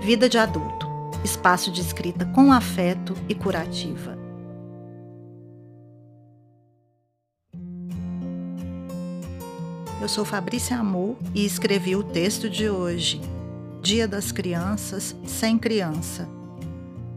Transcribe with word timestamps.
Vida 0.00 0.28
de 0.28 0.38
Adulto 0.38 0.90
espaço 1.22 1.70
de 1.70 1.82
escrita 1.82 2.24
com 2.24 2.50
afeto 2.50 3.14
e 3.28 3.34
curativa. 3.34 4.18
Eu 10.00 10.08
sou 10.08 10.24
Fabrícia 10.24 10.78
Amor 10.78 11.18
e 11.34 11.44
escrevi 11.44 11.94
o 11.94 12.02
texto 12.02 12.48
de 12.48 12.70
hoje, 12.70 13.20
Dia 13.82 14.08
das 14.08 14.32
Crianças 14.32 15.14
sem 15.26 15.58
Criança. 15.58 16.26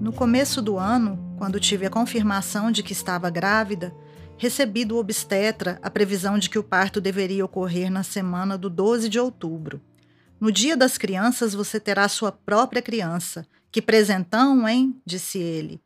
No 0.02 0.12
começo 0.12 0.62
do 0.62 0.78
ano, 0.78 1.18
quando 1.38 1.62
tive 1.62 1.86
a 1.86 1.90
confirmação 1.90 2.70
de 2.70 2.84
que 2.84 2.92
estava 2.92 3.30
grávida, 3.30 3.96
recebi 4.38 4.84
do 4.84 4.98
obstetra 4.98 5.80
a 5.82 5.90
previsão 5.90 6.38
de 6.38 6.50
que 6.50 6.60
o 6.60 6.64
parto 6.64 7.00
deveria 7.00 7.46
ocorrer 7.46 7.90
na 7.90 8.04
semana 8.04 8.58
do 8.58 8.70
12 8.70 9.08
de 9.08 9.18
outubro. 9.18 9.80
No 10.44 10.52
Dia 10.52 10.76
das 10.76 10.98
Crianças, 10.98 11.54
você 11.54 11.80
terá 11.80 12.10
sua 12.10 12.30
própria 12.30 12.82
criança. 12.82 13.48
Que 13.72 13.82
presentão, 13.82 14.68
hein? 14.68 15.02
disse 15.06 15.40
ele. 15.40 15.82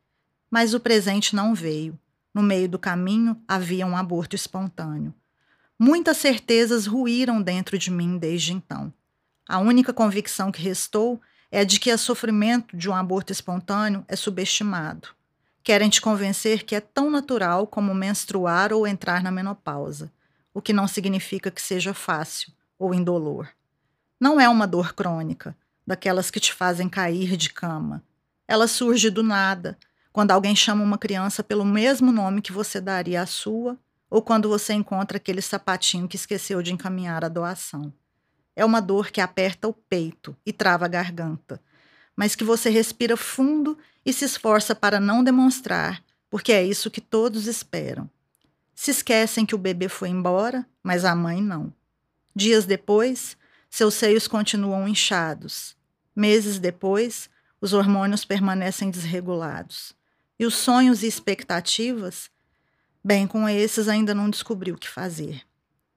Mas 0.50 0.74
o 0.74 0.80
presente 0.80 1.36
não 1.36 1.54
veio. 1.54 1.96
No 2.34 2.42
meio 2.42 2.68
do 2.68 2.76
caminho 2.76 3.40
havia 3.46 3.86
um 3.86 3.96
aborto 3.96 4.34
espontâneo. 4.34 5.14
Muitas 5.78 6.16
certezas 6.16 6.86
ruíram 6.86 7.40
dentro 7.40 7.78
de 7.78 7.88
mim 7.88 8.18
desde 8.18 8.52
então. 8.52 8.92
A 9.48 9.60
única 9.60 9.92
convicção 9.92 10.50
que 10.50 10.60
restou 10.60 11.20
é 11.52 11.64
de 11.64 11.78
que 11.78 11.92
o 11.92 11.96
sofrimento 11.96 12.76
de 12.76 12.90
um 12.90 12.94
aborto 12.96 13.32
espontâneo 13.32 14.04
é 14.08 14.16
subestimado. 14.16 15.10
Querem 15.62 15.88
te 15.88 16.00
convencer 16.00 16.64
que 16.64 16.74
é 16.74 16.80
tão 16.80 17.12
natural 17.12 17.64
como 17.64 17.94
menstruar 17.94 18.72
ou 18.72 18.88
entrar 18.88 19.22
na 19.22 19.30
menopausa, 19.30 20.12
o 20.52 20.60
que 20.60 20.72
não 20.72 20.88
significa 20.88 21.48
que 21.48 21.62
seja 21.62 21.94
fácil 21.94 22.52
ou 22.76 22.92
indolor. 22.92 23.48
Não 24.20 24.40
é 24.40 24.48
uma 24.48 24.66
dor 24.66 24.94
crônica, 24.94 25.56
daquelas 25.86 26.30
que 26.30 26.40
te 26.40 26.52
fazem 26.52 26.88
cair 26.88 27.36
de 27.36 27.50
cama. 27.50 28.02
Ela 28.46 28.66
surge 28.66 29.10
do 29.10 29.22
nada, 29.22 29.78
quando 30.12 30.32
alguém 30.32 30.56
chama 30.56 30.82
uma 30.82 30.98
criança 30.98 31.44
pelo 31.44 31.64
mesmo 31.64 32.10
nome 32.10 32.42
que 32.42 32.52
você 32.52 32.80
daria 32.80 33.22
à 33.22 33.26
sua, 33.26 33.78
ou 34.10 34.20
quando 34.20 34.48
você 34.48 34.72
encontra 34.72 35.18
aquele 35.18 35.42
sapatinho 35.42 36.08
que 36.08 36.16
esqueceu 36.16 36.62
de 36.62 36.72
encaminhar 36.72 37.24
a 37.24 37.28
doação. 37.28 37.92
É 38.56 38.64
uma 38.64 38.80
dor 38.80 39.10
que 39.10 39.20
aperta 39.20 39.68
o 39.68 39.72
peito 39.72 40.36
e 40.44 40.52
trava 40.52 40.86
a 40.86 40.88
garganta, 40.88 41.60
mas 42.16 42.34
que 42.34 42.42
você 42.42 42.70
respira 42.70 43.16
fundo 43.16 43.78
e 44.04 44.12
se 44.12 44.24
esforça 44.24 44.74
para 44.74 44.98
não 44.98 45.22
demonstrar, 45.22 46.02
porque 46.28 46.52
é 46.52 46.64
isso 46.64 46.90
que 46.90 47.00
todos 47.00 47.46
esperam. 47.46 48.10
Se 48.74 48.90
esquecem 48.90 49.46
que 49.46 49.54
o 49.54 49.58
bebê 49.58 49.88
foi 49.88 50.08
embora, 50.08 50.66
mas 50.82 51.04
a 51.04 51.14
mãe 51.14 51.40
não. 51.40 51.72
Dias 52.34 52.64
depois, 52.64 53.36
seus 53.70 53.94
seios 53.94 54.26
continuam 54.26 54.88
inchados. 54.88 55.76
Meses 56.14 56.58
depois, 56.58 57.28
os 57.60 57.72
hormônios 57.72 58.24
permanecem 58.24 58.90
desregulados. 58.90 59.92
E 60.38 60.46
os 60.46 60.54
sonhos 60.54 61.02
e 61.02 61.06
expectativas? 61.06 62.30
Bem, 63.04 63.26
com 63.26 63.48
esses 63.48 63.88
ainda 63.88 64.14
não 64.14 64.30
descobri 64.30 64.72
o 64.72 64.78
que 64.78 64.88
fazer. 64.88 65.42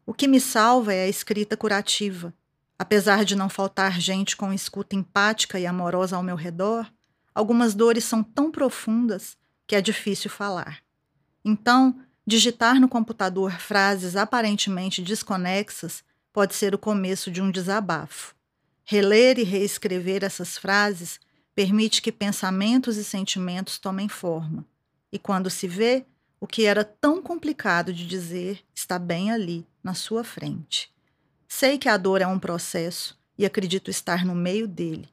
O 0.06 0.14
que 0.14 0.28
me 0.28 0.40
salva 0.40 0.94
é 0.94 1.04
a 1.04 1.08
escrita 1.08 1.56
curativa. 1.56 2.34
Apesar 2.78 3.24
de 3.24 3.36
não 3.36 3.50
faltar 3.50 4.00
gente 4.00 4.36
com 4.36 4.52
escuta 4.52 4.96
empática 4.96 5.60
e 5.60 5.66
amorosa 5.66 6.16
ao 6.16 6.24
meu 6.24 6.36
redor, 6.36 6.92
algumas 7.34 7.76
dores 7.76 8.04
são 8.04 8.24
tão 8.24 8.52
profundas 8.52 9.38
que 9.68 9.76
é 9.76 9.82
difícil 9.82 10.30
falar. 10.30 10.80
Então, 11.46 12.00
digitar 12.26 12.80
no 12.80 12.90
computador 12.90 13.52
frases 13.60 14.16
aparentemente 14.16 15.02
desconexas 15.02 16.04
pode 16.34 16.56
ser 16.56 16.74
o 16.74 16.78
começo 16.78 17.30
de 17.30 17.42
um 17.42 17.52
desabafo. 17.52 18.36
Reler 18.84 19.40
e 19.40 19.44
reescrever 19.44 20.24
essas 20.24 20.58
frases 20.58 21.20
permite 21.54 22.02
que 22.02 22.12
pensamentos 22.12 22.98
e 22.98 23.04
sentimentos 23.04 23.78
tomem 23.78 24.08
forma. 24.08 24.66
E 25.12 25.20
quando 25.20 25.50
se 25.50 25.68
vê, 25.68 26.06
o 26.40 26.48
que 26.48 26.66
era 26.66 26.84
tão 26.84 27.22
complicado 27.22 27.94
de 27.94 28.08
dizer 28.08 28.64
está 28.74 28.98
bem 28.98 29.32
ali, 29.32 29.66
na 29.84 29.94
sua 29.94 30.24
frente. 30.24 30.92
Sei 31.48 31.78
que 31.78 31.90
a 31.90 31.98
dor 31.98 32.22
é 32.22 32.28
um 32.28 32.40
processo 32.40 33.20
e 33.38 33.46
acredito 33.46 33.92
estar 33.92 34.26
no 34.26 34.34
meio 34.34 34.68
dele. 34.68 35.10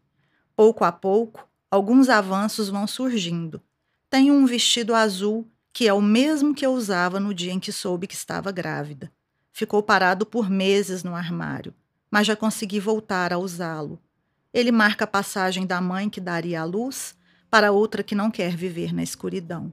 Pouco 0.54 0.84
a 0.84 0.92
pouco, 0.92 1.48
alguns 1.70 2.08
avanços 2.08 2.68
vão 2.68 2.86
surgindo. 2.86 3.60
Tenho 4.08 4.34
um 4.34 4.46
vestido 4.46 4.94
azul 4.94 5.46
que 5.72 5.86
é 5.86 5.92
o 5.92 6.00
mesmo 6.00 6.54
que 6.54 6.64
eu 6.64 6.72
usava 6.72 7.20
no 7.20 7.32
dia 7.32 7.52
em 7.52 7.60
que 7.60 7.70
soube 7.70 8.06
que 8.06 8.14
estava 8.14 8.50
grávida. 8.50 9.12
Ficou 9.58 9.82
parado 9.82 10.24
por 10.24 10.48
meses 10.48 11.02
no 11.02 11.16
armário, 11.16 11.74
mas 12.08 12.28
já 12.28 12.36
consegui 12.36 12.78
voltar 12.78 13.32
a 13.32 13.38
usá-lo. 13.38 13.98
Ele 14.54 14.70
marca 14.70 15.02
a 15.02 15.08
passagem 15.08 15.66
da 15.66 15.80
mãe 15.80 16.08
que 16.08 16.20
daria 16.20 16.60
a 16.60 16.64
luz 16.64 17.16
para 17.50 17.72
outra 17.72 18.04
que 18.04 18.14
não 18.14 18.30
quer 18.30 18.54
viver 18.54 18.94
na 18.94 19.02
escuridão. 19.02 19.72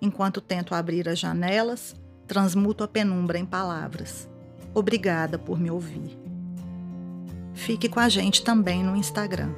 Enquanto 0.00 0.40
tento 0.40 0.74
abrir 0.74 1.06
as 1.06 1.18
janelas, 1.18 1.94
transmuto 2.26 2.82
a 2.82 2.88
penumbra 2.88 3.38
em 3.38 3.44
palavras. 3.44 4.26
Obrigada 4.72 5.38
por 5.38 5.60
me 5.60 5.70
ouvir. 5.70 6.18
Fique 7.52 7.90
com 7.90 8.00
a 8.00 8.08
gente 8.08 8.42
também 8.42 8.82
no 8.82 8.96
Instagram. 8.96 9.52